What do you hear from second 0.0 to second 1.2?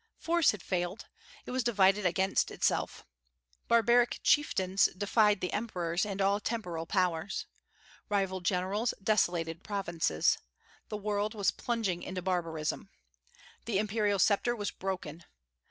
Force had failed: